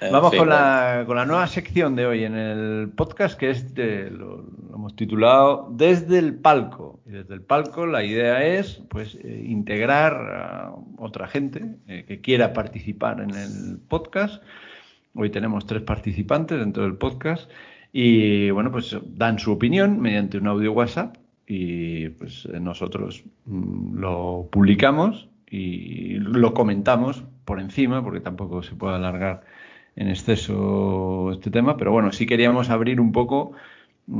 [0.00, 4.44] Vamos con, la, con la nueva sección de hoy en el podcast que es lo,
[4.72, 7.00] hemos titulado Desde el palco.
[7.06, 12.20] Y desde el palco la idea es pues eh, integrar a otra gente eh, que
[12.20, 14.42] quiera participar en el podcast.
[15.14, 17.50] Hoy tenemos tres participantes dentro del podcast
[17.92, 24.48] y bueno pues dan su opinión mediante un audio WhatsApp y pues nosotros mm, lo
[24.52, 29.42] publicamos y lo comentamos por encima porque tampoco se puede alargar
[29.98, 33.52] en exceso este tema, pero bueno, sí queríamos abrir un poco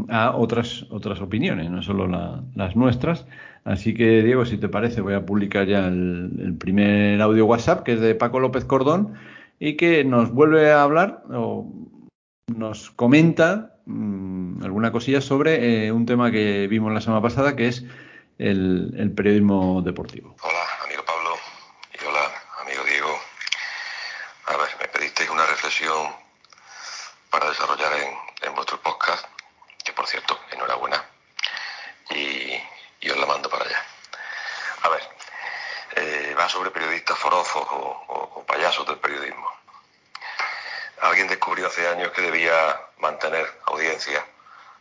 [0.08, 3.26] a otras, otras opiniones, no solo las nuestras.
[3.64, 7.92] Así que, Diego, si te parece, voy a publicar ya el, primer audio WhatsApp, que
[7.92, 9.14] es de Paco López Cordón,
[9.60, 11.70] y que nos vuelve a hablar o
[12.48, 17.68] nos comenta mm, alguna cosilla sobre eh, un tema que vimos la semana pasada, que
[17.68, 17.84] es
[18.38, 20.34] el, el periodismo deportivo.
[20.42, 21.36] Hola, amigo Pablo,
[21.94, 22.24] y hola,
[22.62, 23.14] amigo Diego.
[24.46, 25.28] A ver, me pedisteis
[25.88, 26.16] una reflexión
[27.30, 27.92] para desarrollar
[28.42, 29.24] en, vuestro podcast,
[29.84, 31.04] que por cierto, enhorabuena,
[32.10, 32.60] y,
[33.10, 33.84] os la mando para allá.
[34.82, 35.08] A ver,
[35.96, 39.50] eh, va sobre periodistas forofos o, payasos del periodismo.
[41.00, 44.24] Alguien descubrió hace años que debía mantener audiencia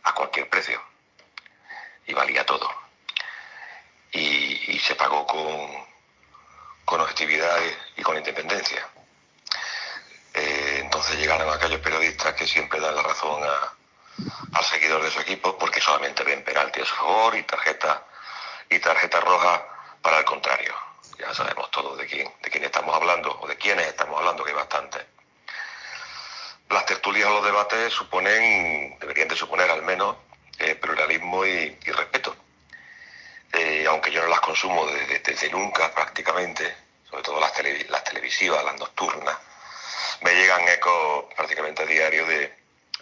[0.02, 0.82] a cualquier precio
[2.06, 2.68] y valía todo.
[4.12, 5.86] Y, se pagó con,
[6.86, 7.58] con objetividad
[7.96, 8.88] y con independencia.
[10.38, 13.42] Eh, entonces llegaron aquellos periodistas que siempre dan la razón
[14.52, 18.06] al seguidor de su equipo porque solamente ven penalti a su favor y tarjeta
[18.70, 19.66] y tarjeta roja
[20.00, 20.74] para el contrario.
[21.18, 24.50] Ya sabemos todos de quién, de quién estamos hablando o de quiénes estamos hablando, que
[24.50, 25.04] hay bastante.
[26.68, 27.42] Las tertulias o
[27.90, 30.16] suponen, deberían de suponer al menos,
[30.58, 32.36] eh, pluralismo y, respeto.
[33.52, 36.74] Eh, aunque yo no las consumo desde, nunca prácticamente,
[37.08, 37.52] sobre todo las,
[38.04, 39.36] televisivas, las nocturnas,
[40.20, 42.52] me llegan ecos prácticamente a diario de,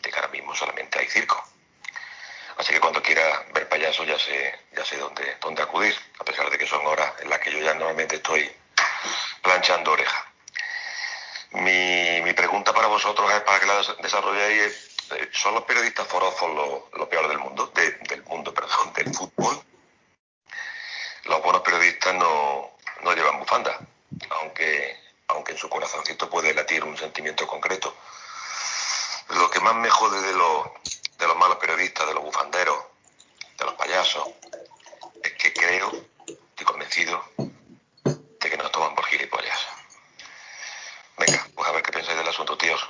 [0.03, 1.43] que ahora mismo solamente hay circo.
[2.59, 6.49] Así que cuando quiera ver payasos ya sé, ya sé dónde, dónde acudir, a pesar
[6.49, 8.51] de que son horas en las que yo ya normalmente estoy
[9.43, 10.27] planchando oreja.
[11.57, 14.91] Mi, mi pregunta para vosotros es para que la desarrolléis.
[15.13, 17.73] Eh, ¿Son los periodistas forofos lo, lo peor del mundo?
[17.75, 19.63] del mundo, perdón, del fútbol.
[21.25, 23.79] Los buenos periodistas no, no llevan bufanda,
[24.31, 27.95] aunque aunque en su corazoncito puede latir un sentimiento concreto.
[29.31, 30.69] Lo que más me jode de los,
[31.19, 32.77] de los malos periodistas, de los bufanderos,
[33.59, 34.29] de los payasos,
[35.23, 35.91] es que creo,
[36.27, 37.25] estoy convencido,
[38.05, 39.59] de que nos toman por gilipollas.
[41.19, 42.89] Venga, pues a ver qué pensáis del asunto, tíos.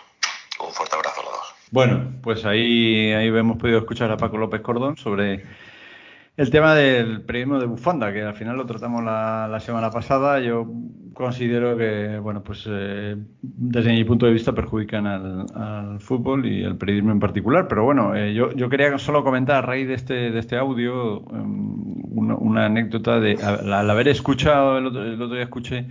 [0.64, 1.54] Un fuerte abrazo a los dos.
[1.70, 5.44] Bueno, pues ahí, ahí hemos podido escuchar a Paco López Cordón sobre
[6.36, 10.66] el tema del periodismo de bufanda, que al final lo tratamos la, semana pasada, yo
[11.14, 16.76] considero que, bueno, pues eh, desde mi punto de vista perjudican al, fútbol y al
[16.76, 17.68] periodismo en particular.
[17.68, 21.20] Pero bueno, eh, yo, yo, quería solo comentar a raíz de este, de este audio
[21.20, 25.86] um, una, anécdota de al, haber escuchado, el otro, día escuché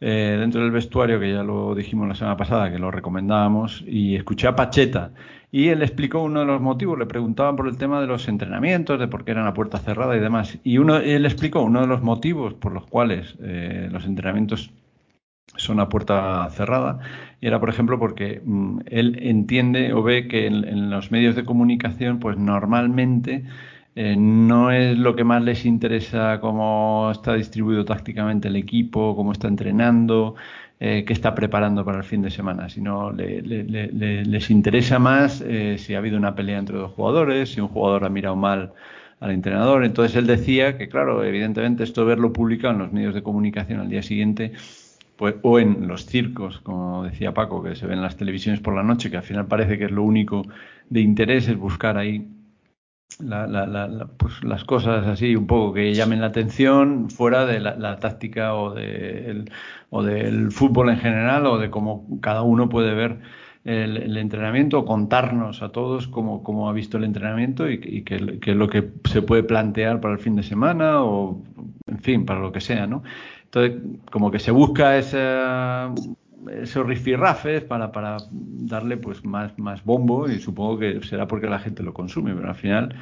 [0.00, 4.16] eh, dentro del vestuario, que ya lo dijimos la semana pasada, que lo recomendábamos, y
[4.16, 5.12] escuché a Pacheta
[5.52, 9.00] y él explicó uno de los motivos, le preguntaban por el tema de los entrenamientos,
[9.00, 10.58] de por qué eran a puerta cerrada y demás.
[10.62, 14.70] Y uno, él explicó uno de los motivos por los cuales eh, los entrenamientos
[15.56, 17.00] son a puerta cerrada.
[17.40, 22.20] Era, por ejemplo, porque mm, él entiende o ve que en, los medios de comunicación,
[22.20, 23.44] pues normalmente
[23.96, 29.32] eh, no es lo que más les interesa cómo está distribuido tácticamente el equipo, cómo
[29.32, 30.36] está entrenando,
[30.78, 35.94] eh, que está preparando para el fin de semana, sino les interesa más eh, si
[35.94, 38.72] ha habido una pelea entre dos jugadores, si un jugador ha mirado mal
[39.20, 39.84] al entrenador.
[39.84, 43.90] Entonces él decía que, claro, evidentemente esto verlo publicado en los medios de comunicación al
[43.90, 44.52] día siguiente,
[45.16, 48.74] pues, o en los circos, como decía Paco, que se ven en las televisiones por
[48.74, 50.46] la noche, que al final parece que es lo único
[50.88, 52.26] de interés es buscar ahí
[53.22, 57.60] la, la, la, pues las cosas así un poco que llamen la atención fuera de
[57.60, 59.44] la, táctica o, de
[59.90, 63.18] o del fútbol en general o de cómo cada uno puede ver
[63.64, 68.56] el, entrenamiento o contarnos a todos cómo, cómo ha visto el entrenamiento y, qué, es
[68.56, 71.42] lo que se puede plantear para el fin de semana o
[71.86, 73.02] en fin, para lo que sea, ¿no?
[73.44, 75.92] Entonces, como que se busca esa
[76.48, 81.58] esos rifirrafes para, para darle pues más, más bombo y supongo que será porque la
[81.58, 82.96] gente lo consume, pero al final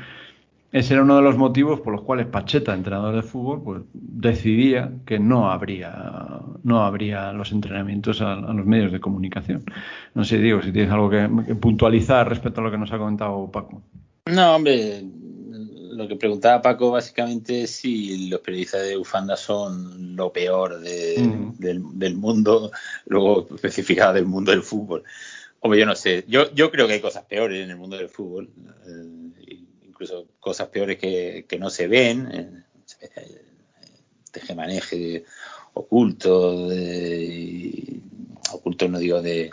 [0.71, 4.93] ese era uno de los motivos por los cuales Pacheta, entrenador de fútbol, pues decidía
[5.07, 9.65] que no habría, no habría los entrenamientos a, los medios de comunicación.
[10.15, 12.99] No sé, digo, si tienes algo que, que puntualizar respecto a lo que nos ha
[12.99, 13.83] comentado Paco.
[14.27, 15.05] No, hombre,
[15.99, 22.15] lo que preguntaba Paco básicamente es si los periodistas de bufanda son lo peor del,
[22.15, 22.71] mundo,
[23.07, 25.03] luego especificado del mundo del fútbol.
[25.61, 26.25] Hombre, yo no sé.
[26.29, 28.49] Yo, yo creo que hay cosas peores en el mundo del fútbol.
[28.87, 29.59] Eh,
[29.89, 32.29] incluso cosas peores que, que no se ven.
[32.33, 33.43] Eh,
[34.31, 35.25] tejemaneje
[35.75, 38.01] oculto, de,
[38.53, 39.53] oculto no digo de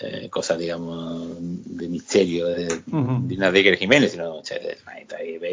[0.00, 4.42] eh, cosas, digamos, de misterio de, uh de Jiménez, sino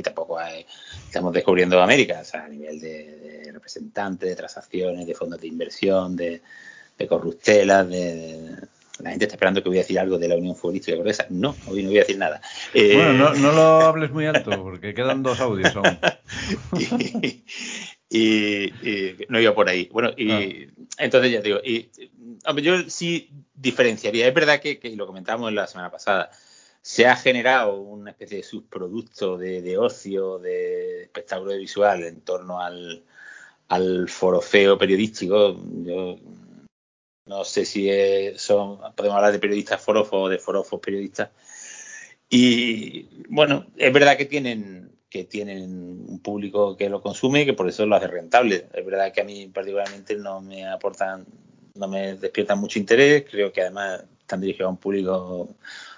[0.04, 0.66] tampoco hay,
[1.08, 6.16] estamos descubriendo América, o sea, a nivel de, representantes, de transacciones, de fondos de inversión,
[6.16, 6.42] de,
[6.98, 8.56] de corruptelas, de,
[9.00, 11.26] la gente está esperando que voy a decir algo de la Unión Futbolística Cordesa.
[11.30, 12.40] No, hoy no voy a decir nada.
[12.74, 15.98] Bueno, no, no, lo hables muy alto, porque quedan dos audios aún.
[17.22, 17.44] y,
[18.10, 19.90] no iba por ahí.
[19.92, 20.42] Bueno, y ah.
[20.98, 21.90] entonces ya digo, y,
[22.62, 24.28] yo sí diferenciaría.
[24.28, 26.30] Es verdad que, que, lo comentamos la semana pasada,
[26.82, 32.62] se ha generado una especie de subproducto de, de ocio, de espectáculo visual en torno
[32.62, 33.04] al,
[33.70, 35.58] al forofeo periodístico.
[35.84, 36.18] Yo
[37.26, 37.90] no sé si
[38.38, 41.30] son, podemos hablar de periodistas forofos o de forofos periodistas.
[42.30, 45.64] Y bueno, es verdad que tienen que tienen
[46.08, 48.68] un público que lo consume y que por eso lo hace rentable.
[48.74, 51.26] Es verdad que a mí particularmente no me aportan,
[51.76, 53.26] no me despiertan mucho interés.
[53.30, 55.56] Creo que además están dirigidos a un público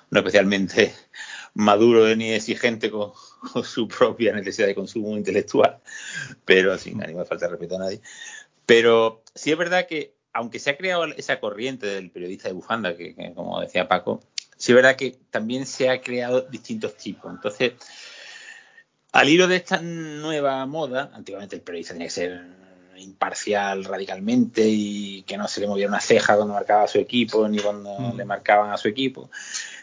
[0.09, 0.93] no especialmente
[1.53, 3.13] maduro ni exigente con,
[3.63, 5.79] su propia necesidad de consumo intelectual,
[6.45, 8.01] pero sin ánimo de falta de respeto a nadie.
[8.65, 12.95] Pero sí es verdad que, aunque se ha creado esa corriente del periodista de bufanda,
[12.95, 14.21] que, que como decía Paco,
[14.57, 17.31] sí es verdad que también se ha creado distintos tipos.
[17.31, 17.73] Entonces,
[19.17, 22.45] al hilo de esta nueva moda, antiguamente el periodista tenía que ser
[22.97, 27.47] imparcial radicalmente y que no se le moviera una ceja cuando marcaba a su equipo
[27.49, 28.15] ni cuando mm.
[28.15, 29.31] le marcaban a su equipo.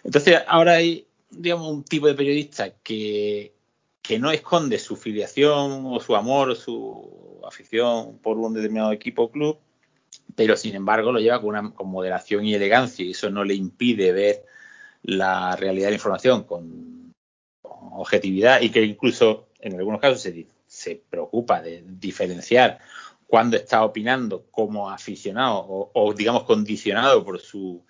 [0.05, 3.53] Entonces, ahora hay, digamos, un tipo de periodista que,
[4.01, 9.25] que no esconde su filiación o su amor o su afición por un determinado equipo
[9.25, 9.59] o club,
[10.37, 13.55] pero sin embargo lo lleva con, una, con moderación y elegancia y eso no le
[13.55, 14.45] impide ver
[15.03, 17.04] la realidad de la información con
[17.93, 22.79] objetividad y que incluso en algunos casos se, se preocupa de diferenciar
[23.27, 27.83] cuando está opinando como aficionado o, digamos condicionado por su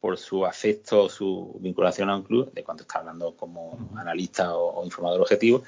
[0.00, 4.84] por su afecto, su vinculación a un club, de cuando está hablando como analista o,
[4.84, 5.64] informador objetivo.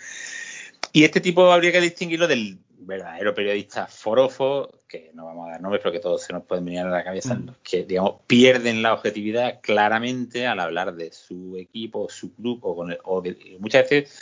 [0.93, 5.61] Y este tipo habría que distinguirlo del verdadero periodista forofo, que no vamos a dar
[5.61, 7.57] nombres, pero que todos se nos pueden venir a la cabeza, mm.
[7.63, 12.91] que digamos pierden la objetividad claramente al hablar de su equipo, su club, o, con
[12.91, 13.23] el, o
[13.61, 14.19] muchas veces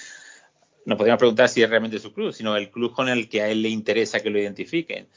[0.85, 3.49] nos podríamos preguntar si es realmente su club, sino el club con el que a
[3.49, 5.09] él le interesa que lo identifiquen.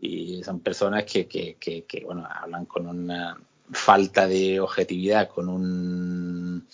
[0.00, 3.36] Y son personas que, que, que, que bueno, hablan con una
[3.72, 6.68] falta de objetividad, con un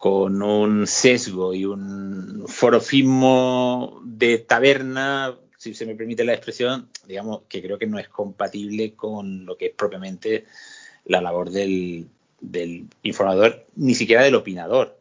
[0.00, 7.42] con un sesgo y un forofismo de taberna, si se me permite la expresión, digamos
[7.46, 10.46] que creo que no es compatible con lo que es propiamente
[11.04, 12.08] la labor del,
[13.02, 14.98] informador, ni siquiera del opinador.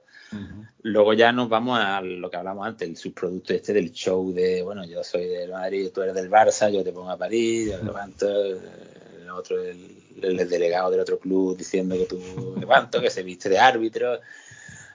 [0.82, 4.62] Luego ya nos vamos a lo que hablamos antes, el subproducto este del show de,
[4.62, 7.82] bueno, yo soy del Madrid, tú eres del Barça, yo te pongo a París, yo
[7.82, 9.80] levanto, el otro, el,
[10.22, 14.20] el, delegado del otro club diciendo que tú levanto, que se viste de árbitro.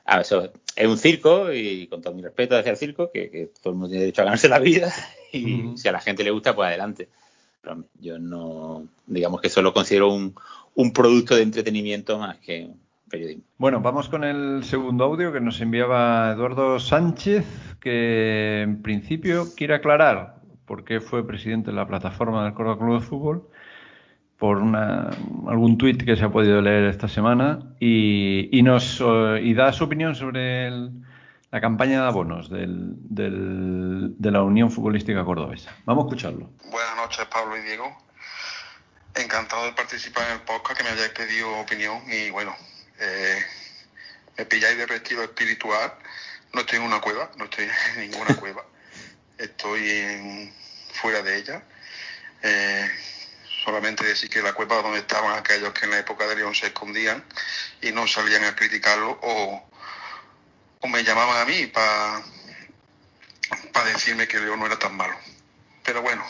[0.05, 3.73] Ah, eso es un circo y con todo mi respeto hacia el circo, que, todo
[3.73, 4.93] el mundo tiene derecho a ganarse la vida
[5.35, 7.09] y si a la gente le gusta, pues adelante.
[7.61, 10.35] Pero yo no, digamos que solo considero un,
[10.75, 12.71] un producto de entretenimiento más que
[13.09, 13.45] periodismo.
[13.59, 17.47] Bueno, vamos con el segundo audio que nos enviaba Eduardo Sánchez,
[17.81, 23.01] que en principio quiere aclarar por qué fue presidente de la plataforma del Córdoba Club
[23.01, 23.49] de Fútbol
[24.39, 25.11] por una,
[25.47, 29.03] algún tuit que se ha podido leer esta semana y, nos
[29.43, 30.71] y da su opinión sobre
[31.55, 35.73] la campaña de abonos del, de la Unión Futbolística Cordobesa.
[35.85, 36.51] Vamos a escucharlo.
[36.65, 37.97] Buenas noches, Pablo y Diego.
[39.15, 42.57] Encantado de participar en el podcast que me hayáis pedido opinión y bueno,
[42.99, 43.41] eh,
[44.37, 45.93] me pilláis de retiro espiritual.
[46.55, 48.65] No estoy en una cueva, no estoy en ninguna cueva.
[49.39, 50.53] Estoy
[50.93, 51.63] fuera de ella.
[52.43, 52.91] Eh,
[53.65, 56.67] solamente decir que la cueva donde estaban aquellos que en la época de León se
[56.67, 57.23] escondían
[57.81, 59.71] y no salían a criticarlo o,
[60.89, 62.23] me llamaban a mí para
[63.87, 65.17] decirme que León no era tan malo.
[65.85, 66.25] Pero bueno,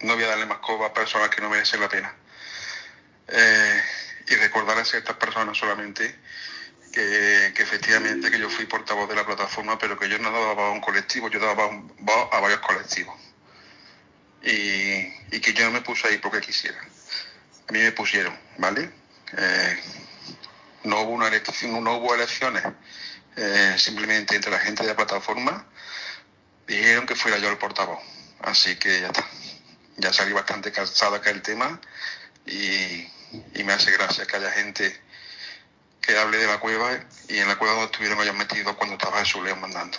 [0.00, 2.14] no voy a darle más coba a personas que no merecen la pena.
[3.28, 3.82] Eh,
[4.28, 6.18] y recordar a ciertas personas solamente
[6.92, 10.70] que, efectivamente que yo fui portavoz de la plataforma, pero que yo no daba a
[10.70, 13.14] un colectivo, yo daba a varios colectivos
[14.42, 16.78] y, que yo no me puse ahí porque quisiera.
[17.68, 18.90] A mí me pusieron, ¿vale?
[19.36, 19.82] Eh,
[20.84, 22.62] no hubo una elección, no hubo elecciones,
[23.36, 25.66] eh, simplemente entre la gente de la plataforma
[26.66, 28.00] dijeron que fuera yo el portavoz.
[28.40, 29.26] Así que ya está.
[29.96, 31.80] Ya salí bastante cansado acá el tema
[32.46, 33.06] y,
[33.54, 35.00] y me hace gracia que haya gente
[36.00, 36.90] que hable de la cueva
[37.28, 39.98] y en la cueva donde estuvieron ellos metidos cuando estaba Jesús León mandando.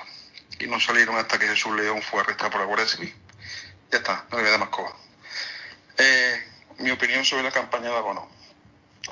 [0.59, 3.15] Y no salieron hasta que Jesús León fue arrestado por la Guardia Civil.
[3.91, 4.95] Ya está, no le voy a dar más coba.
[5.97, 8.25] Eh, mi opinión sobre la campaña de abonos.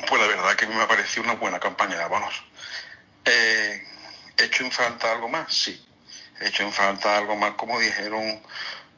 [0.07, 2.43] Pues la verdad que me ha parecido una buena campaña de abonos.
[3.25, 3.90] Eh, ¿He
[4.45, 5.53] hecho en falta algo más?
[5.53, 5.85] Sí.
[6.39, 8.41] He hecho en falta algo más, como dijeron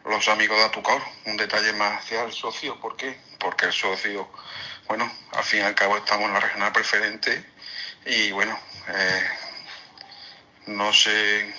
[0.06, 2.80] los amigos de Atucor, un detalle más hacia el socio.
[2.80, 3.20] ¿Por qué?
[3.40, 4.30] Porque el socio,
[4.88, 7.46] bueno, al fin y al cabo estamos en la regional preferente
[8.06, 8.58] y bueno,
[8.88, 9.28] eh,
[10.68, 11.54] no sé,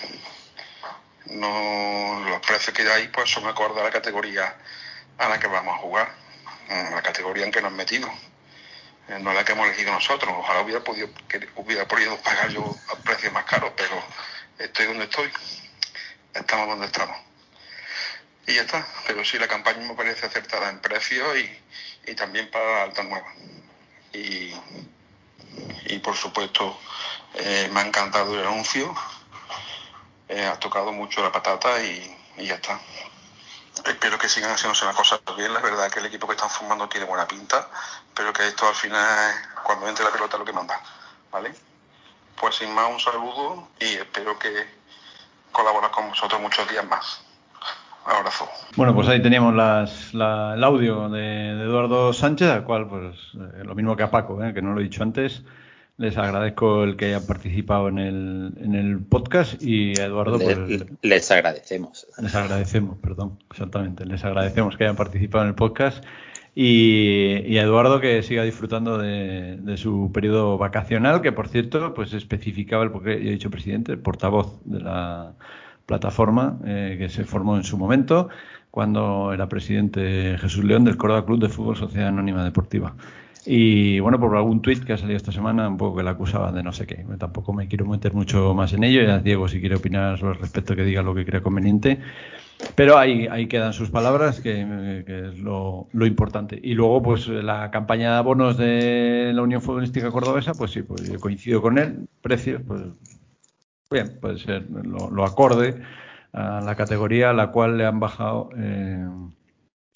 [1.26, 4.56] no, los precios que hay pues son acordes a la categoría
[5.18, 6.14] a la que vamos a jugar,
[6.68, 8.10] la categoría en que nos metido.
[9.08, 10.34] Eh, no la que hemos elegido nosotros.
[10.36, 11.08] Ojalá hubiera podido,
[11.56, 14.02] hubiera podido pagar yo a precios más caros, pero
[14.58, 15.30] estoy donde estoy.
[16.32, 17.16] Estamos donde estamos.
[18.46, 18.86] Y ya está.
[19.06, 21.58] Pero sí, la campaña me parece acertada en precio y,
[22.06, 23.32] y también para la alta nueva.
[24.12, 24.54] Y,
[25.86, 26.78] y por supuesto,
[27.34, 28.94] eh, me ha encantado el anuncio.
[30.28, 32.80] Eh, ha tocado mucho la patata y, y ya está.
[33.86, 35.52] Espero que sigan haciéndose las cosas bien.
[35.52, 37.68] La verdad que el equipo que están formando tiene buena pinta,
[38.14, 40.80] pero que esto al final es cuando entre la pelota lo que manda.
[41.32, 41.52] ¿Vale?
[42.40, 44.52] Pues sin más, un saludo y espero que
[45.50, 47.24] colaborar con vosotros muchos días más.
[48.06, 48.48] Un abrazo.
[48.76, 53.16] Bueno, pues ahí teníamos las, la, el audio de, de, Eduardo Sánchez, al cual, pues
[53.34, 55.42] eh, lo mismo que a Paco, eh, que no lo he dicho antes.
[55.96, 60.58] Les agradezco el que hayan participado en el, en el podcast y a Eduardo les,
[60.58, 62.06] pues, les agradecemos.
[62.20, 64.04] Les agradecemos, perdón, exactamente.
[64.04, 66.04] Les agradecemos que hayan participado en el podcast
[66.52, 71.94] y, y a Eduardo que siga disfrutando de, de, su periodo vacacional, que por cierto,
[71.94, 75.34] pues especificaba el, porque yo he dicho presidente, el portavoz de la
[75.86, 78.28] plataforma eh, que se formó en su momento
[78.70, 82.96] cuando era presidente Jesús León del Córdoba Club de Fútbol Sociedad Anónima Deportiva.
[83.46, 86.50] Y bueno, por algún tuit que ha salido esta semana, un poco que la acusaba
[86.50, 87.04] de no sé qué.
[87.18, 89.02] Tampoco me quiero meter mucho más en ello.
[89.02, 91.98] Ya Diego, si quiere opinar el respecto, que diga lo que crea conveniente.
[92.74, 96.58] Pero ahí, ahí quedan sus palabras, que, que es lo, lo, importante.
[96.62, 101.06] Y luego, pues la campaña de abonos de la Unión Futbolística Cordobesa, pues sí, pues
[101.10, 102.08] yo coincido con él.
[102.22, 102.82] Precios, pues
[103.90, 105.82] bien, puede ser lo, lo acorde
[106.32, 108.50] a la categoría a la cual le han bajado.
[108.56, 109.06] Eh,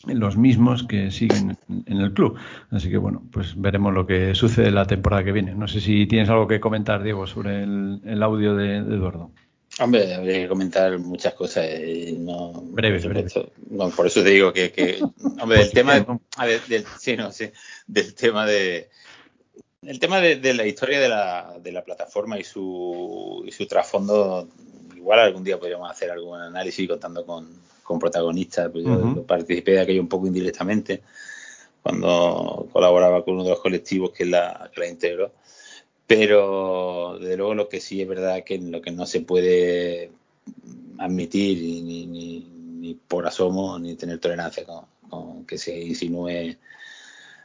[0.07, 2.39] los mismos que siguen en el club.
[2.71, 5.55] Así que bueno, pues veremos lo que sucede la temporada que viene.
[5.55, 9.31] No sé si tienes algo que comentar, Diego, sobre el, el audio de, de, Eduardo.
[9.81, 11.67] Hombre, habría que comentar muchas cosas.
[11.79, 13.29] Y no, breve, por, breve.
[13.29, 15.01] Supuesto, no, por eso te digo que, que
[15.41, 17.51] hombre, del tema, de, a ver, del, sí, no, sí,
[17.87, 18.89] del tema de,
[19.83, 23.67] el tema de, de, la historia de la, de la plataforma y su, y su
[23.67, 24.49] trasfondo,
[24.97, 27.49] igual algún día podríamos hacer algún análisis contando con,
[27.89, 28.71] con protagonistas.
[28.71, 29.27] Pues yo uh -huh.
[29.27, 31.03] participé de aquello un poco indirectamente
[31.83, 35.33] cuando colaboraba con uno de los colectivos que la, que la integró.
[36.07, 40.11] Pero desde luego lo que sí es verdad que lo que no se puede
[40.99, 42.41] admitir ni, ni,
[42.81, 46.57] ni por asomo ni tener tolerancia con, con, que se insinúe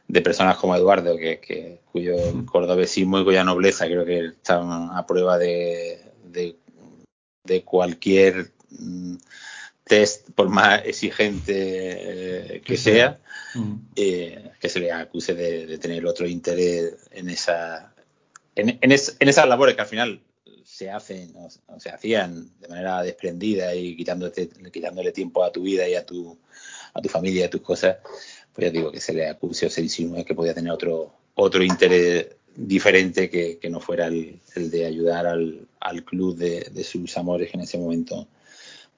[0.06, 5.06] de personas como Eduardo, que, que cuyo cordobesismo y cuya nobleza creo que están a
[5.06, 6.56] prueba de, de,
[7.44, 8.52] de cualquier
[9.84, 11.54] test, por más exigente
[12.56, 13.20] eh, que sea,
[13.54, 13.74] mm.
[13.96, 17.94] eh, que se le acuse de, de, tener otro interés en esa
[18.56, 20.20] en, en, es, en, esas labores que al final
[20.64, 25.62] se hacen o, o se hacían de manera desprendida y quitándote, quitándole tiempo a tu
[25.62, 26.38] vida y a tu
[26.94, 27.96] a tu familia y a tus cosas,
[28.52, 31.62] pues ya digo que se le acuse o se insinúe que podía tener otro otro
[31.62, 36.84] interés diferente que, que no fuera el, el, de ayudar al, al club de, de,
[36.84, 38.28] sus amores que en ese momento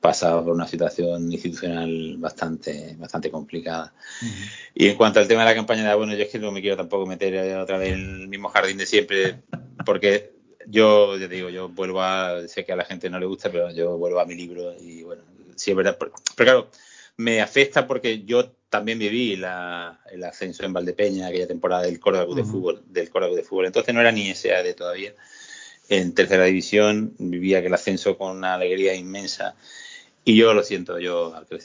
[0.07, 3.93] pasaba por una situación institucional bastante bastante complicada.
[4.23, 4.51] Uh -huh.
[4.73, 6.77] Y en cuanto al tema de la campaña de yo es que no me quiero
[6.77, 9.41] tampoco meter otra vez en el mismo jardín de siempre,
[9.85, 10.31] porque
[10.69, 13.73] yo, ya digo, yo vuelvo a, sé que a la gente no le gusta, pero
[13.73, 15.23] yo vuelvo a mi libro y bueno,
[15.57, 16.71] sí es verdad, pero, pero claro,
[17.17, 22.27] me afecta porque yo también viví la, el ascenso en Valdepeña, aquella temporada del Córdoba
[22.27, 22.37] uh -huh.
[22.37, 25.15] de fútbol, del Córdoba de fútbol, entonces no era ni SAD todavía.
[25.89, 29.57] En tercera división vivía aquel ascenso con una alegría inmensa
[30.29, 31.59] y yo lo siento, yo al que,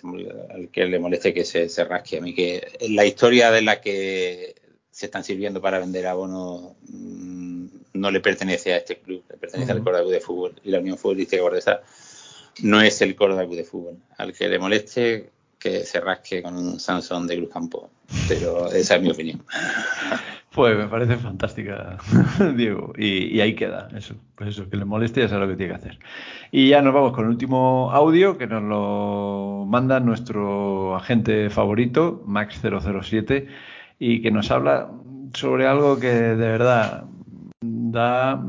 [0.53, 3.82] al que le moleste que se, se, rasque a mí, que la historia de la
[3.82, 4.53] que
[4.91, 9.72] se están sirviendo para vender abonos mmm, no le pertenece a este club, le pertenece
[9.72, 9.77] uh -huh.
[9.80, 11.82] al Córdoba de Fútbol y la Unión Futbolística Cordesa
[12.62, 13.98] no es el Córdoba de Fútbol.
[14.15, 17.89] Al que le moleste que se rasque con un Samsung de Cruz Campo,
[18.27, 19.44] pero esa es mi opinión.
[20.53, 21.98] Pues me parece fantástica,
[22.58, 22.91] Diego.
[22.98, 24.15] Y, y, ahí queda, eso.
[24.36, 26.00] Pues eso, que le moleste, ya sabe lo que tiene que hacer.
[26.51, 32.22] Y ya nos vamos con el último audio que nos lo manda nuestro agente favorito,
[32.27, 33.48] Max007,
[33.98, 34.91] y que nos habla
[35.34, 37.06] sobre algo que de verdad
[37.62, 38.41] da,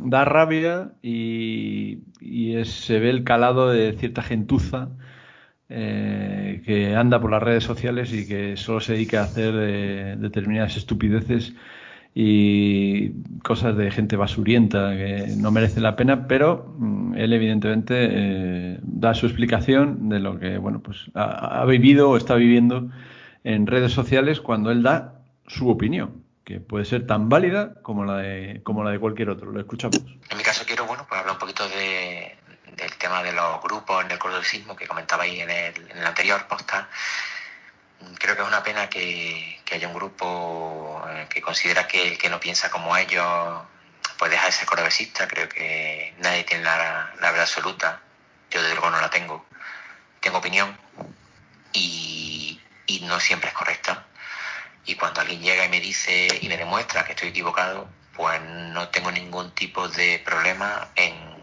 [0.00, 2.02] da rabia y,
[2.64, 4.88] se ve el calado de cierta gentuza
[5.68, 10.16] eh, que anda por las redes sociales y que solo se dedica a hacer eh,
[10.18, 11.54] determinadas estupideces
[12.14, 13.10] y
[13.42, 19.14] cosas de gente basurienta que no merece la pena, pero mm, él evidentemente eh, da
[19.14, 22.88] su explicación de lo que bueno pues ha, vivido o está viviendo
[23.44, 28.18] en redes sociales cuando él da su opinión, que puede ser tan válida como la
[28.18, 29.52] de como la de cualquier otro.
[29.52, 30.02] Lo escuchamos
[30.66, 32.36] quiero bueno pues hablar un poquito de,
[32.76, 36.06] del tema de los grupos en el cordobesismo que comentaba ahí en el, en el
[36.06, 36.88] anterior podcast
[38.18, 42.28] creo que es una pena que, haya un grupo eh, que considera que el que
[42.28, 43.62] no piensa como ellos
[44.18, 45.28] pues deja de ser cordobesista.
[45.28, 48.00] Creo que nadie tiene la, verdad absoluta.
[48.50, 49.44] Yo desde luego no la tengo.
[50.20, 50.76] Tengo opinión
[51.72, 52.60] y,
[53.02, 54.04] no siempre es correcta.
[54.84, 58.88] Y cuando alguien llega y me dice y me demuestra que estoy equivocado, pues no
[58.88, 61.36] tengo ningún tipo de problema en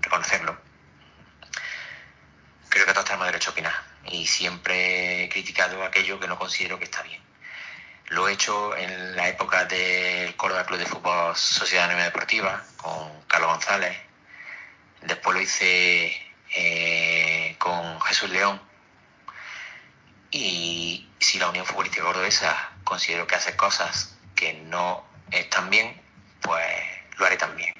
[0.00, 0.65] reconocerlo.
[2.86, 3.74] Que todos derecho a opinar
[4.04, 7.20] y siempre he criticado aquello que no considero que está bien.
[8.10, 13.22] Lo he hecho en la época del Córdoba Club de Fútbol Sociedad Anónima Deportiva con
[13.22, 13.98] Carlos González.
[15.02, 16.16] Después lo hice
[16.54, 18.62] eh, con Jesús León.
[20.30, 26.00] Y si la Unión Futbolística Cordobesa considero que hace cosas que no están bien,
[26.40, 26.64] pues
[27.18, 27.75] lo haré también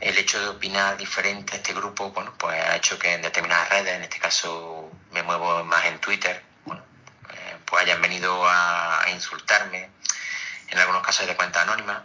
[0.00, 3.68] el hecho de opinar diferente a este grupo, bueno, pues ha hecho que en determinadas
[3.70, 6.82] redes, en este caso me muevo más en Twitter, bueno,
[7.30, 9.90] eh, pues hayan venido a, insultarme,
[10.68, 12.04] en algunos casos de cuenta anónima.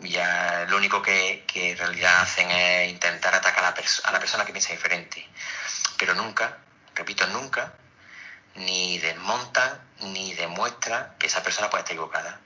[0.00, 4.44] Ya lo único que, en realidad hacen es intentar atacar a la, a la persona
[4.44, 5.26] que piensa diferente.
[5.96, 6.58] Pero nunca,
[6.94, 7.72] repito, nunca,
[8.56, 12.40] ni desmontan ni demuestran que esa persona puede estar equivocada.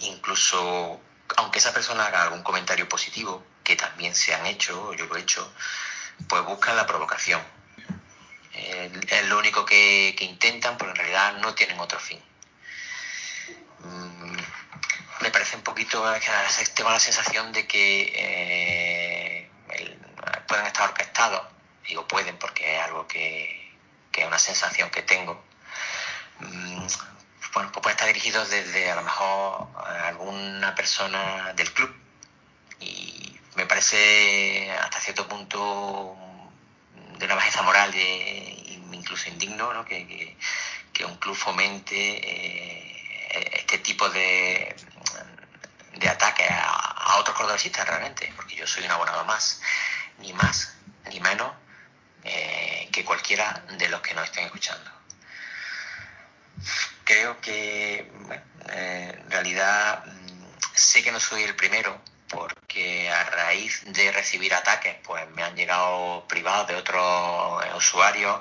[0.00, 1.00] Incluso
[1.36, 5.20] aunque esa persona haga algún comentario positivo, que también se han hecho, yo lo he
[5.20, 5.52] hecho,
[6.28, 7.40] pues buscan la provocación.
[8.52, 12.20] es lo único que, intentan, pero en realidad no tienen otro fin.
[13.80, 14.36] Mm,
[15.20, 16.04] me parece un poquito,
[16.74, 19.50] tengo la sensación de que eh,
[20.46, 21.42] pueden estar orquestados,
[21.86, 23.76] digo pueden porque es algo que,
[24.10, 25.44] que es una sensación que tengo.
[27.54, 29.68] Bueno, pues pueden estar dirigidos desde a lo mejor
[30.04, 31.94] alguna persona del club.
[32.80, 36.16] Y me parece hasta cierto punto
[37.18, 40.36] de una bajeza moral e incluso indigno que,
[41.06, 44.74] un club fomente eh, este tipo de,
[45.94, 49.60] de ataque a, otros cordobesistas realmente, porque yo soy un abonado más,
[50.18, 50.76] ni más
[51.08, 51.52] ni menos
[52.24, 54.97] eh, que cualquiera de los que nos estén escuchando.
[57.08, 58.06] Creo que
[58.70, 60.44] eh, en realidad mm,
[60.74, 65.56] sé que no soy el primero porque a raíz de recibir ataques, pues me han
[65.56, 68.40] llegado privados de otros usuarios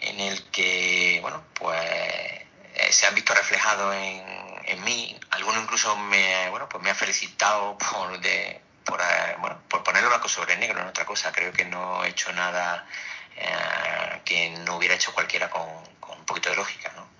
[0.00, 4.24] en el que, bueno, pues eh, se han visto reflejados en,
[4.64, 5.16] en mí.
[5.30, 10.08] Algunos incluso me, bueno, pues me han felicitado por, de, por, eh, bueno, por ponerlo
[10.08, 11.30] blanco sobre negro en otra cosa.
[11.30, 12.88] Creo que no he hecho nada
[13.36, 15.68] eh, que no hubiera hecho cualquiera con,
[16.00, 17.14] con, un poquito de lógica, ¿no?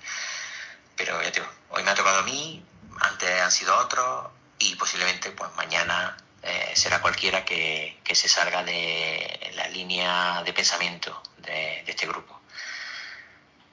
[0.96, 2.64] Pero ya te digo, hoy me ha tocado a mí,
[3.00, 9.52] antes han sido otros, y posiblemente pues mañana eh, será cualquiera que, se salga de
[9.54, 12.40] la línea de pensamiento de, este grupo.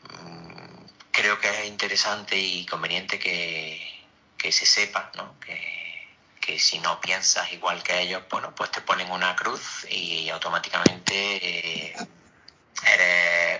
[0.09, 3.87] Mm, creo que es interesante y conveniente que,
[4.51, 5.11] se sepa
[6.39, 11.91] que, si no piensas igual que ellos, bueno, pues te ponen una cruz y automáticamente
[11.91, 11.95] eh,
[12.85, 13.50] eres.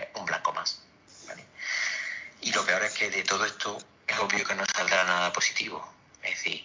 [2.54, 5.92] Lo peor es que de todo esto es obvio que no saldrá nada positivo.
[6.22, 6.64] Es decir,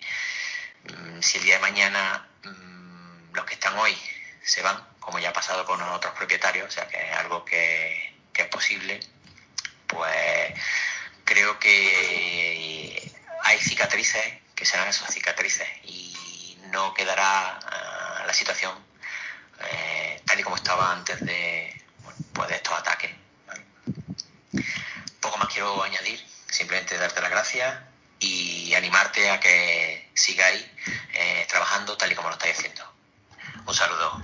[0.93, 3.97] Mm, si el día de mañana mm, los que están hoy
[4.43, 8.15] se van, como ya ha pasado con otros propietarios, o sea que es algo que,
[8.33, 8.99] es posible,
[9.87, 10.53] pues
[11.25, 13.11] creo que
[13.43, 14.23] hay cicatrices
[14.53, 18.73] que serán esas cicatrices y no quedará ah, la situación
[19.71, 21.83] eh, tal y como estaba antes de,
[22.33, 22.86] pues de estos ataques.
[25.57, 27.79] Quiero añadir, simplemente darte las gracias
[28.19, 30.63] y animarte a que sigáis
[31.13, 32.83] eh, trabajando tal y como lo estáis haciendo.
[33.65, 34.23] Un saludo.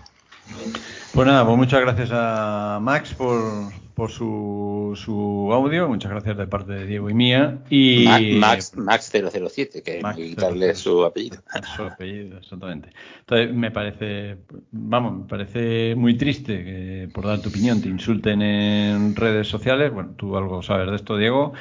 [1.14, 3.40] Pues nada, pues muchas gracias a Max por,
[3.94, 7.60] por su, su audio, muchas gracias de parte de Diego y mía.
[7.70, 8.08] Y
[8.40, 11.38] Max, Max 007, que Max quitarle su apellido.
[11.76, 12.90] Su apellido, exactamente.
[13.20, 14.38] Entonces me parece,
[14.72, 19.94] vamos, me parece muy triste que por dar tu opinión te insulten en redes sociales.
[19.94, 21.54] Bueno, tú algo sabes de esto, Diego.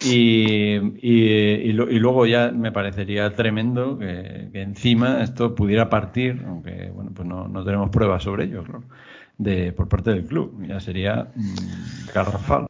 [0.00, 7.26] Y, y, luego ya me parecería tremendo que, encima esto pudiera partir, aunque bueno, pues
[7.26, 8.64] no, no tenemos pruebas sobre ello,
[9.38, 10.64] de, por parte del club.
[10.66, 12.66] Ya sería mm, garrafal.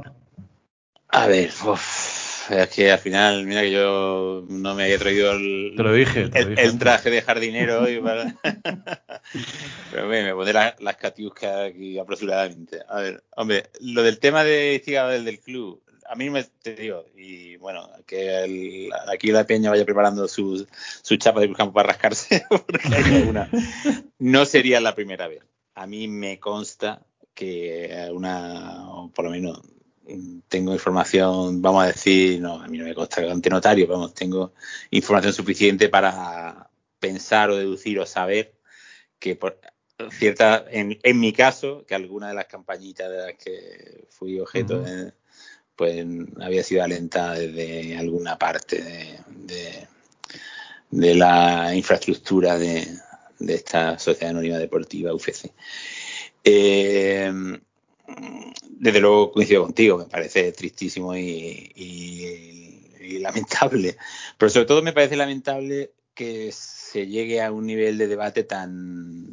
[1.08, 1.50] A ver,
[2.50, 6.30] es que al final, mira que yo no me había traído el, te lo dije,
[6.32, 8.34] el, traje de jardinero hoy para...
[9.92, 12.80] Pero me pondré las catiuscas aquí apresuradamente.
[12.88, 17.04] A ver, hombre, lo del tema de del del club, a mí me te digo,
[17.16, 20.66] y bueno, que aquí la peña vaya preparando su,
[21.02, 23.50] su chapa de campo para rascarse, porque hay una.
[24.18, 25.42] No sería la primera vez.
[25.74, 27.02] A mí me consta
[27.34, 29.60] que una, por lo menos
[30.48, 34.54] tengo información, vamos a decir, no, a mí no me consta ante notario, vamos, tengo
[34.90, 38.54] información suficiente para pensar o deducir o saber
[39.18, 39.60] que por
[40.10, 44.84] cierta, en, en mi caso, que alguna de las campañitas de las que fui objeto,
[45.78, 46.04] pues
[46.40, 48.82] había sido alentada desde alguna parte
[49.46, 49.86] de,
[50.90, 52.84] la infraestructura de,
[53.38, 55.52] esta Sociedad Anónima Deportiva UFC.
[56.42, 57.32] Eh,
[58.68, 61.70] desde luego coincido contigo, me parece tristísimo y,
[63.20, 63.96] lamentable.
[64.36, 69.32] Pero sobre todo me parece lamentable que se llegue a un nivel de debate tan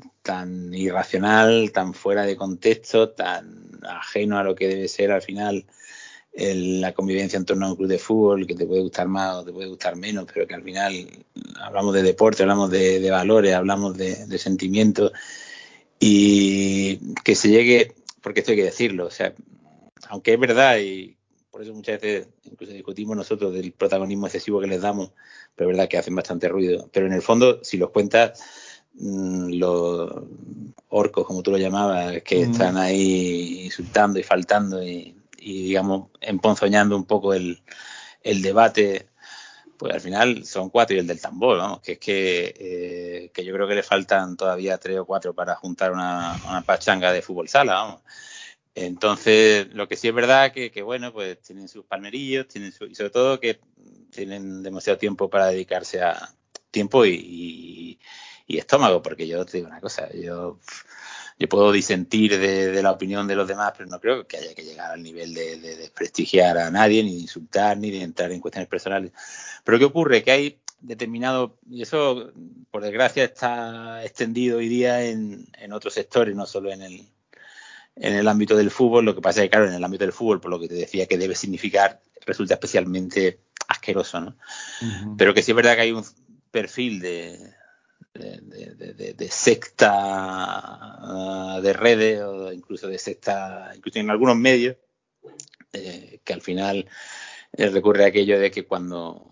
[0.73, 5.65] irracional, tan fuera de contexto, tan ajeno a lo que debe ser al final
[6.37, 9.45] la convivencia en torno a un club de fútbol que te puede gustar más o
[9.45, 11.07] te puede gustar menos, pero que al final
[11.61, 15.11] hablamos de deporte, hablamos de, valores, hablamos de, de sentimientos
[15.99, 17.93] y que se llegue
[18.25, 19.35] porque esto hay que decirlo, o sea,
[20.09, 21.15] aunque es verdad y
[21.55, 25.11] por eso muchas veces incluso discutimos nosotros del protagonismo excesivo que les damos,
[25.55, 26.89] pero es verdad que hacen bastante ruido.
[26.91, 28.43] Pero en el fondo, si los cuentas,
[28.95, 30.11] mm, los
[30.89, 35.14] orcos, como tú lo llamabas, que están ahí insultando y faltando y,
[35.53, 37.61] digamos, emponzoñando un poco el,
[38.23, 39.09] debate,
[39.77, 43.53] pues al final son cuatro y el del tambor, que es que, eh, que yo
[43.53, 47.49] creo que le faltan todavía tres o cuatro para juntar una, una pachanga de fútbol
[47.49, 48.01] sala, vamos.
[48.75, 52.85] Entonces, lo que sí es verdad que, que bueno, pues tienen sus palmerillos, tienen su,
[52.85, 53.61] y sobre todo que
[54.11, 56.35] tienen demasiado tiempo para dedicarse a
[56.71, 57.99] tiempo y,
[58.47, 60.59] estómago, porque yo te digo una cosa, yo,
[61.37, 64.63] yo puedo disentir de, la opinión de los demás, pero no creo que haya que
[64.63, 68.69] llegar al nivel de, desprestigiar a nadie, ni de insultar, ni de entrar en cuestiones
[68.69, 69.11] personales.
[69.63, 70.23] Pero ¿qué ocurre?
[70.23, 72.31] Que hay determinado, y eso
[72.71, 77.01] por desgracia está extendido hoy día en, en otros sectores, no solo en el,
[77.97, 79.03] en el ámbito del fútbol.
[79.03, 80.75] Lo que pasa es que, claro, en el ámbito del fútbol, por lo que te
[80.75, 84.37] decía que debe significar, resulta especialmente asqueroso, ¿no?
[85.17, 86.05] Pero que sí es verdad que hay un
[86.51, 87.39] perfil de,
[88.15, 94.77] de, secta ah, de redes o incluso de secta, incluso en algunos medios,
[95.73, 96.87] eh, que al final
[97.53, 99.31] eh, recurre a aquello de que cuando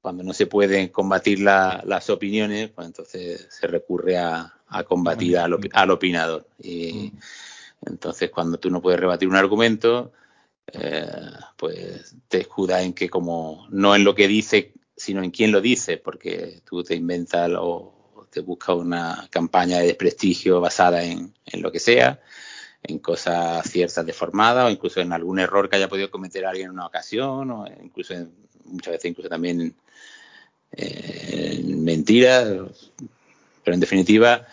[0.00, 4.52] cuando no se pueden combatir las opiniones, pues entonces se recurre a,
[4.88, 6.48] combatir al, al opinador.
[6.58, 7.12] Y,
[7.84, 10.12] entonces, cuando tú no puedes rebatir un argumento,
[10.72, 11.06] eh,
[11.56, 15.60] pues te escuda en que como no en lo que dice, sino en quién lo
[15.60, 18.02] dice, porque tú te inventas o
[18.32, 22.20] te buscas una campaña de desprestigio basada en, lo que sea,
[22.82, 26.72] en cosas ciertas deformadas o incluso en algún error que haya podido cometer alguien en
[26.72, 28.14] una ocasión o incluso
[28.64, 29.74] muchas veces incluso también
[30.72, 32.46] en mentiras,
[33.62, 34.46] pero en definitiva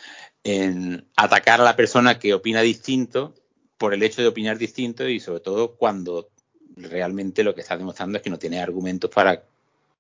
[0.44, 3.34] en atacar a la persona que opina distinto
[3.78, 6.30] por el hecho de opinar distinto y sobre todo cuando
[6.76, 9.44] realmente lo que está demostrando es que no tiene argumentos para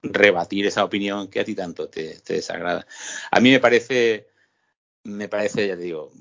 [0.01, 2.85] rebatir esa opinión que a ti tanto te, desagrada.
[3.31, 4.27] A mí me parece,
[5.03, 6.11] me parece, ya te digo,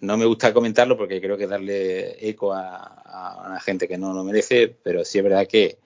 [0.00, 4.12] no me gusta comentarlo porque creo que darle eco a, a una gente que no
[4.12, 5.78] lo merece, pero sí es verdad que,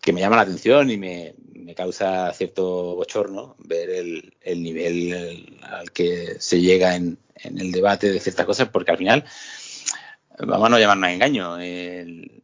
[0.00, 5.58] que me llama la atención y me, me causa cierto bochorno ver el, el nivel
[5.62, 9.24] al que se llega en, en, el debate de ciertas cosas, porque al final,
[10.38, 12.42] vamos a no llamarnos a engaño, el,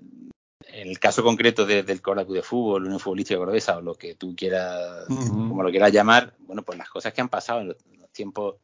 [0.75, 5.07] el caso concreto del Cora de Fútbol, Unión Futbolística Cordobesa, o lo que tú quieras,
[5.09, 7.77] como lo quieras llamar, bueno, pues las cosas que han pasado en los,
[8.13, 8.57] tiempos,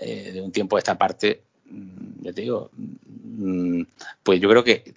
[0.00, 3.82] eh, de un tiempo a esta parte, mm, ya te digo, mm,
[4.22, 4.94] pues yo creo que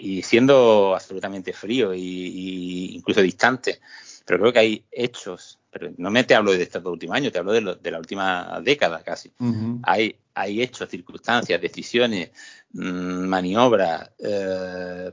[0.00, 3.80] y siendo absolutamente frío y, incluso distante.
[4.24, 7.32] Pero creo que hay hechos, pero no me te hablo de estos dos últimos años,
[7.32, 9.32] te hablo de, de la última década casi.
[9.82, 12.30] hay, hay hechos, circunstancias, decisiones,
[12.72, 15.10] mmm, maniobras eh,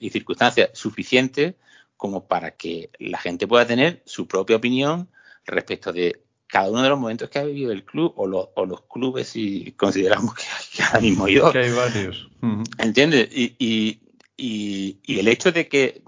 [0.00, 1.54] y circunstancias suficientes
[1.96, 5.08] como para que la gente pueda tener su propia opinión
[5.44, 8.82] respecto de cada uno de los momentos que ha vivido el club o, o los
[8.82, 11.52] clubes si consideramos que, ahora mismo hay dos.
[11.52, 12.28] Que hay varios.
[12.78, 13.28] ¿Entiendes?
[13.32, 14.00] y,
[14.36, 16.02] Y, el hecho de que,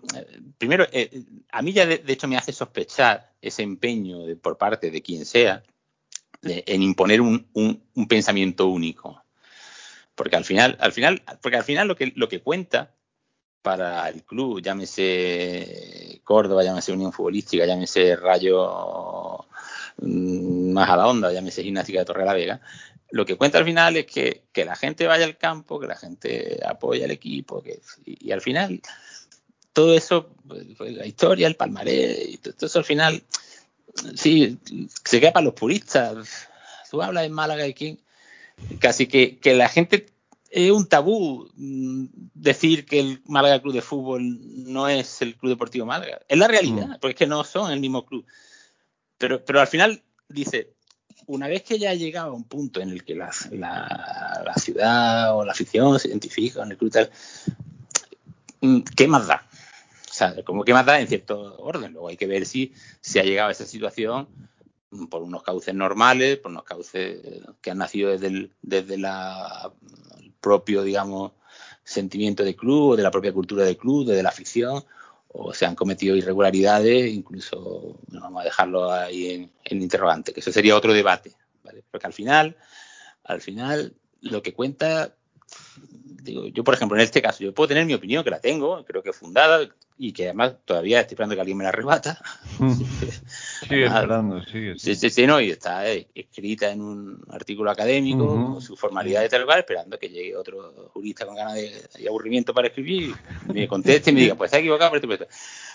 [0.59, 5.03] primero, eh, a mí ya de, hecho me hace sospechar ese empeño por parte de
[5.03, 5.63] quien sea
[6.43, 7.47] en imponer un,
[8.09, 9.24] pensamiento único.
[10.15, 12.95] Porque al final, al final, porque al final lo que, lo que cuenta
[13.63, 19.47] para el club, llámese Córdoba, llámese Unión Futbolística, llámese Rayo
[19.97, 22.61] mm, más a la onda, llámese Gimnástica de Torre la Vega,
[23.15, 26.61] lo que cuenta al final es que, la gente vaya al campo, que la gente
[26.67, 28.81] apoye al equipo, que, y, al final
[29.73, 33.23] todo eso, pues, pues, la historia, el palmarés, todo, eso al final,
[34.17, 34.59] sí,
[35.05, 36.49] se queda para los puristas.
[36.91, 38.01] Tú hablas en Málaga y quién,
[38.79, 40.07] casi que, que la gente
[40.55, 44.39] es un tabú mm, decir que el Málaga Club de Fútbol
[44.73, 46.21] no es el Club Deportivo Málaga.
[46.29, 47.01] Es la realidad, mm.
[47.01, 48.25] porque es que no son el mismo club.
[49.19, 50.75] Pero, pero al final dice,
[51.27, 55.37] una vez que ya ha llegado a un punto en el que la, la, ciudad
[55.37, 57.11] o la afición se identifica con el club tal,
[58.61, 59.47] mm, ¿qué más da?
[60.09, 61.93] O sea, como que más da en cierto orden.
[61.93, 64.29] Luego hay que ver si se ha llegado a esa situación
[65.11, 67.21] por unos cauces normales, por unos cauces
[67.61, 69.73] que han nacido desde el, desde la
[70.41, 71.33] propio, digamos,
[71.83, 74.85] sentimiento de club o de la propia cultura del club, de la afición,
[75.29, 80.77] o se han cometido irregularidades, incluso vamos a dejarlo ahí en, interrogante, que eso sería
[80.77, 81.83] otro debate, ¿vale?
[81.91, 82.57] Porque al final,
[83.25, 85.15] al final, lo que cuenta,
[86.25, 88.85] digo, yo por ejemplo, en este caso, yo puedo tener mi opinión, que la tengo,
[88.85, 92.19] creo que fundada, y que además todavía estoy esperando que alguien me la arrebata.
[93.69, 94.79] sigue esperando, sigue.
[94.79, 99.29] Sí, sí, sí, no, y está escrita en un artículo académico, con su formalidad de
[99.29, 103.15] tal lugar, esperando que llegue otro jurista con ganas de, y aburrimiento para escribir,
[103.49, 105.27] y me conteste y me diga, pues está equivocado por esto.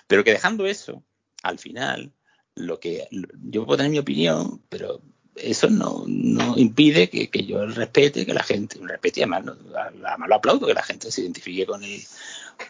[0.08, 1.03] Pero que dejando eso,
[1.43, 2.12] al final,
[2.55, 5.01] lo que yo puedo tener mi opinión, pero
[5.41, 9.43] eso no, no impide que, que, yo respete, que la gente, respete y además,
[9.75, 12.02] además lo aplaudo, que la gente se identifique con el,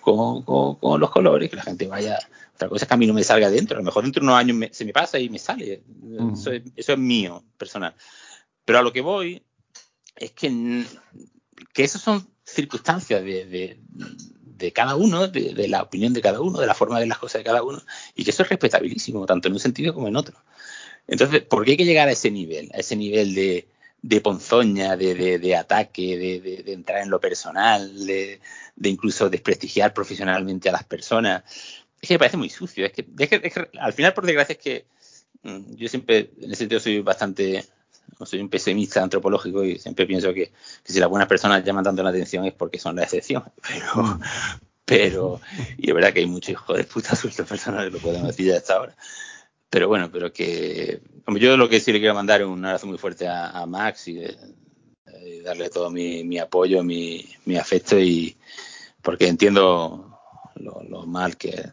[0.01, 2.17] con, con, los colores, que la gente vaya.
[2.55, 3.77] Otra cosa es que a mí no me salga dentro.
[3.77, 5.83] A lo mejor dentro de unos años se me pasa y me sale.
[6.33, 7.95] Eso, es, mío, personal.
[8.65, 9.43] Pero a lo que voy
[10.15, 10.83] es que,
[11.73, 13.77] que esas son circunstancias de,
[14.57, 17.39] de, cada uno, de, la opinión de cada uno, de la forma de las cosas
[17.39, 17.81] de cada uno,
[18.13, 20.35] y que eso es respetabilísimo, tanto en un sentido como en otro.
[21.09, 22.69] Entonces, ¿por qué hay que llegar a ese nivel?
[22.73, 23.67] A ese nivel de,
[24.01, 28.39] de ponzoña, de, ataque, de, entrar en lo personal, de,
[28.83, 31.43] incluso desprestigiar profesionalmente a las personas.
[31.99, 32.85] Es que me parece muy sucio.
[32.85, 34.85] Es que, al final, por desgracia, es que
[35.43, 37.65] mm, yo siempre, en ese sentido, soy bastante,
[38.23, 40.51] soy un pesimista antropológico y siempre pienso que,
[40.83, 43.43] si las buenas personas llaman tanto la atención es porque son la excepción.
[43.67, 44.19] Pero,
[44.85, 45.41] pero,
[45.77, 48.47] y es verdad que hay muchos hijos de puta sueltos personas que lo podemos decir
[48.47, 48.95] ya hasta ahora
[49.69, 51.01] pero bueno, pero que
[51.39, 54.21] yo lo que sí le quiero mandar es un abrazo muy fuerte a, Max y,
[55.43, 57.25] darle todo mi, apoyo, mi,
[57.59, 58.35] afecto y
[59.01, 60.19] porque entiendo
[60.55, 61.71] lo, mal que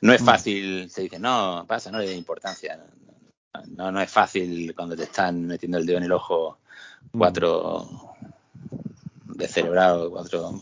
[0.00, 0.24] no es mm.
[0.24, 2.84] fácil, se dice, no, pasa, no le da importancia.
[3.68, 6.58] No, no es fácil cuando te están metiendo el dedo en el ojo
[7.16, 8.14] cuatro
[9.24, 10.60] descerebrados, cuatro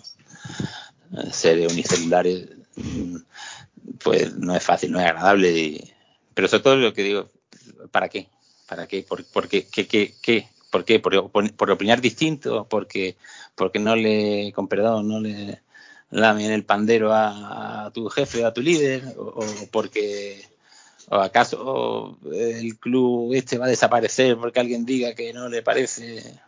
[1.17, 2.49] eh, seres unicelulares,
[4.03, 5.93] pues no es fácil, no es agradable y,
[6.35, 7.31] pero sobre todo lo que digo,
[7.91, 8.29] ¿para qué?
[8.67, 9.03] ¿Para qué?
[9.03, 9.67] ¿Por, qué?
[9.67, 10.49] ¿Qué, qué, qué?
[10.71, 10.99] ¿Por qué?
[10.99, 12.67] ¿Por, por, opinar distinto?
[12.69, 13.17] ¿Porque,
[13.55, 15.61] porque no le, con perdón, no le
[16.11, 19.15] lamen el pandero a, tu jefe, a tu líder?
[19.17, 20.49] ¿O, porque
[21.09, 26.41] o acaso el club este va a desaparecer porque alguien diga que no le parece?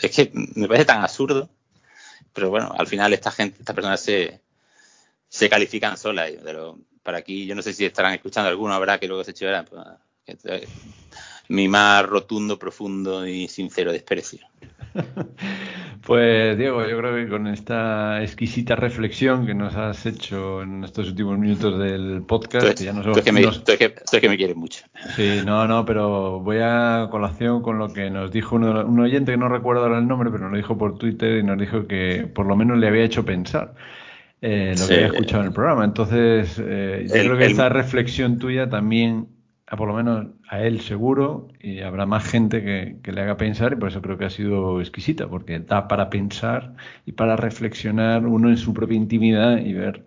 [0.00, 1.50] Es que me parece tan absurdo.
[2.32, 4.40] Pero bueno, al final esta gente, estas personas se,
[5.28, 6.30] se califican solas.
[6.42, 9.46] Pero para aquí, yo no sé si estarán escuchando alguno, habrá que luego se eche
[9.64, 10.68] pues,
[11.48, 14.40] mi más rotundo, profundo y sincero desprecio.
[16.06, 21.08] Pues Diego, yo creo que con esta exquisita reflexión que nos has hecho en estos
[21.08, 24.84] últimos minutos del podcast, que ya nos, que me, que, me quieres mucho.
[25.14, 29.38] Sí, no, no, pero voy a colación con lo que nos dijo un oyente que
[29.38, 32.26] no recuerdo ahora el nombre, pero nos lo dijo por Twitter y nos dijo que
[32.34, 33.74] por lo menos le había hecho pensar.
[34.42, 35.84] Eh, lo que había escuchado en el programa.
[35.84, 39.28] Entonces, eh, yo creo que esa reflexión tuya también,
[39.66, 42.62] a por lo menos a él seguro, y habrá más gente
[43.02, 46.08] que, le haga pensar, y por eso creo que ha sido exquisita, porque da para
[46.08, 46.74] pensar
[47.04, 50.04] y para reflexionar uno en su propia intimidad y ver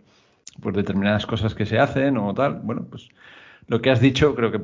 [0.62, 2.60] pues determinadas cosas que se hacen o tal.
[2.64, 3.10] Bueno, pues
[3.68, 4.62] lo que has dicho creo que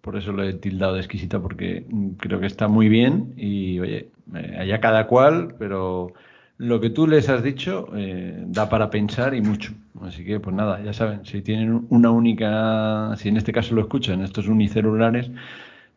[0.00, 1.84] por eso lo he tildado de exquisita, porque
[2.18, 6.14] creo que está muy bien y, oye, eh, allá cada cual, pero
[6.60, 9.72] lo que tú les has dicho eh, da para pensar y mucho.
[10.02, 13.80] Así que, pues nada, ya saben, si tienen una única, si en este caso lo
[13.80, 15.30] escuchan, estos unicelulares,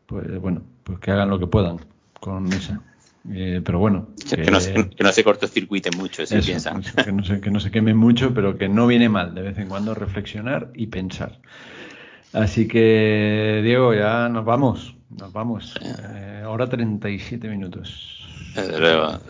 [0.05, 1.79] pues bueno, pues que hagan lo que puedan
[2.21, 2.79] con esa.
[3.29, 4.07] Eh, pero bueno.
[4.29, 6.81] Que, no se, que no se cortocircuiten mucho, si piensan.
[6.81, 9.57] que, no se, que no se quemen mucho, pero que no viene mal de vez
[9.57, 11.39] en cuando reflexionar y pensar.
[12.31, 14.95] Así que, Diego, ya nos vamos.
[15.09, 15.75] Nos vamos.
[15.81, 18.22] Eh, hora 37 minutos.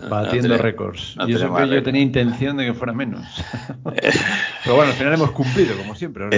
[0.10, 1.16] Batiendo récords.
[1.28, 3.26] y eso que yo tenía intención de que fuera menos.
[4.64, 6.30] Pero bueno, al final hemos cumplido, como siempre.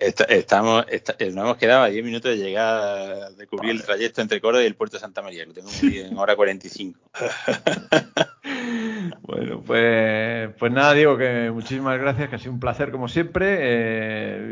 [0.00, 4.62] estamos, nos hemos quedado a 10 minutos de llegar, de cubrir el trayecto entre Córdoba
[4.62, 5.46] y el puerto de Santa María.
[5.46, 6.98] Lo tengo muy bien, en hora 45.
[9.22, 13.56] bueno, pues, pues nada, digo que muchísimas gracias, que ha sido un placer como siempre.
[13.60, 14.51] Eh,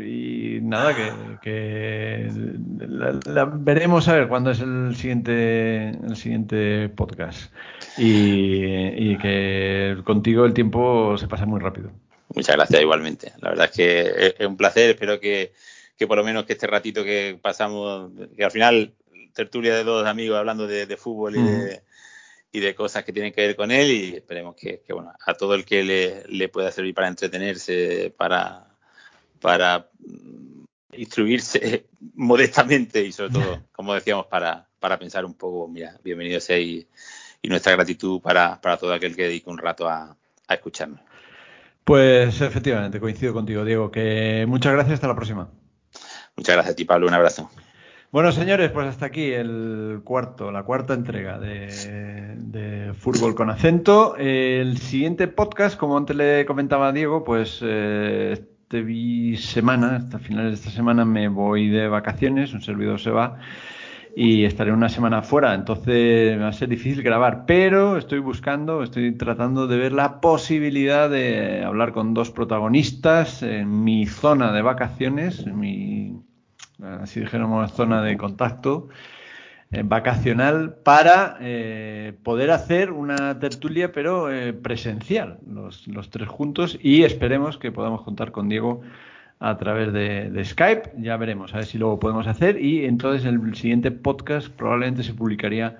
[0.71, 0.95] nada,
[1.41, 2.31] que,
[3.59, 7.53] veremos a ver cuándo es el siguiente, el siguiente podcast.
[7.97, 11.91] Y, que contigo el tiempo se pasa muy rápido.
[12.33, 13.33] Muchas gracias igualmente.
[13.41, 14.91] La verdad es que es un placer.
[14.91, 15.51] Espero que,
[16.07, 18.93] por lo menos que este ratito que pasamos, que al final
[19.33, 21.81] tertulia de dos amigos hablando de, fútbol y de
[22.53, 25.55] y de cosas que tienen que ver con él y esperemos que, bueno, a todo
[25.55, 28.67] el que le, le, pueda servir para entretenerse, para,
[29.39, 29.89] para
[30.93, 36.59] instruirse modestamente y sobre todo, como decíamos, para, para pensar un poco, mira, bienvenido sea
[36.59, 36.87] y,
[37.43, 40.15] nuestra gratitud para, para, todo aquel que dedique un rato a,
[40.47, 41.01] a escucharnos.
[41.83, 45.49] Pues efectivamente, coincido contigo, Diego, que muchas gracias, hasta la próxima.
[46.35, 47.49] Muchas gracias a ti, Pablo, un abrazo.
[48.11, 54.17] Bueno, señores, pues hasta aquí el cuarto, la cuarta entrega de, Fútbol con Acento.
[54.17, 58.37] El siguiente podcast, como antes le comentaba a Diego, pues eh,
[58.79, 63.37] este semana, hasta finales de esta semana, me voy de vacaciones, un servidor se va
[64.15, 69.13] y estaré una semana fuera, entonces va a ser difícil grabar, pero estoy buscando, estoy
[69.13, 75.45] tratando de ver la posibilidad de hablar con dos protagonistas en mi zona de vacaciones,
[75.45, 76.21] en mi
[77.01, 78.87] así dijéramos, zona de contacto
[79.73, 87.03] eh, vacacional para eh, poder hacer una tertulia, pero eh, presencial, los, tres juntos, y
[87.03, 88.81] esperemos que podamos contar con Diego
[89.39, 90.91] a través de, Skype.
[90.97, 92.61] Ya veremos, a ver si luego podemos hacer.
[92.61, 95.77] Y entonces el siguiente podcast probablemente se publicaría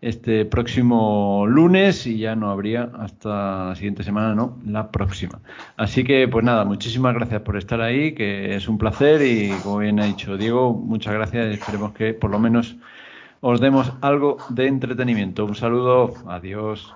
[0.00, 5.40] este próximo lunes y ya no habría hasta la siguiente semana, no, la próxima.
[5.76, 9.78] Así que pues nada, muchísimas gracias por estar ahí, que es un placer y como
[9.78, 12.76] bien ha dicho Diego, muchas gracias esperemos que por lo menos
[13.40, 15.44] os demos algo de entretenimiento.
[15.44, 16.94] Un saludo, adiós.